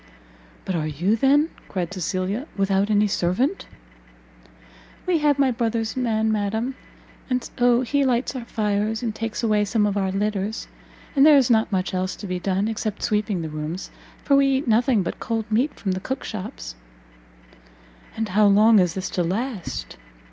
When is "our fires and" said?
8.35-9.13